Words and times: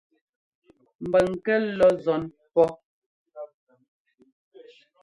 Mbʉng 1.05 1.33
kɛ́ 1.45 1.57
lɔ́ 1.77 1.89
nzɔ́n 1.95 2.21
pɔ́. 2.53 2.67